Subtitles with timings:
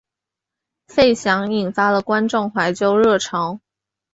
[0.87, 3.59] 费翔引发了观众怀旧热潮。